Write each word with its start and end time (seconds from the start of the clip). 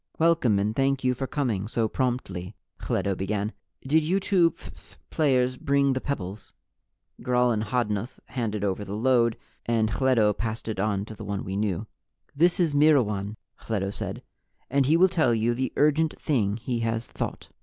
"Welcome 0.17 0.57
and 0.57 0.75
thank 0.75 1.03
you 1.03 1.13
for 1.13 1.27
coming 1.27 1.67
so 1.67 1.87
promptly," 1.87 2.55
Hledo 2.79 3.13
began. 3.15 3.53
"Did 3.85 4.03
you 4.03 4.19
two 4.19 4.49
phph 4.49 4.95
players 5.11 5.57
bring 5.57 5.93
the 5.93 6.01
pebbles?" 6.01 6.53
Gral 7.21 7.51
and 7.51 7.63
Hodnuth 7.65 8.19
handed 8.29 8.63
over 8.63 8.83
the 8.83 8.95
load, 8.95 9.37
and 9.67 9.91
Hledo 9.91 10.33
passed 10.33 10.67
it 10.67 10.79
on 10.79 11.05
to 11.05 11.13
the 11.13 11.23
one 11.23 11.43
we 11.43 11.55
knew. 11.55 11.85
"This 12.35 12.59
is 12.59 12.73
Myrwan," 12.73 13.35
Hledo 13.65 13.91
said, 13.93 14.23
"and 14.71 14.87
he 14.87 14.97
will 14.97 15.07
tell 15.07 15.35
you 15.35 15.53
the 15.53 15.71
urgent 15.77 16.19
thing 16.19 16.57
he 16.57 16.79
has 16.79 17.05
Thought." 17.05 17.49